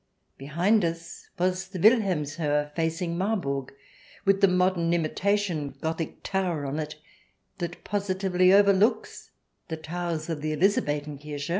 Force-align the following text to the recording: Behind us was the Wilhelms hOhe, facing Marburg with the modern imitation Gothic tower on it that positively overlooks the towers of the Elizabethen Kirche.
Behind 0.39 0.83
us 0.83 1.29
was 1.37 1.67
the 1.67 1.79
Wilhelms 1.79 2.37
hOhe, 2.37 2.73
facing 2.75 3.15
Marburg 3.19 3.71
with 4.25 4.41
the 4.41 4.47
modern 4.47 4.95
imitation 4.95 5.75
Gothic 5.79 6.23
tower 6.23 6.65
on 6.65 6.79
it 6.79 6.95
that 7.59 7.83
positively 7.83 8.51
overlooks 8.51 9.29
the 9.67 9.77
towers 9.77 10.27
of 10.27 10.41
the 10.41 10.53
Elizabethen 10.53 11.19
Kirche. 11.19 11.49